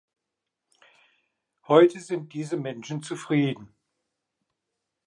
Heute 1.67 1.99
sind 1.99 2.33
diese 2.33 2.57
Menschen 2.57 3.03
zufrieden. 3.03 3.75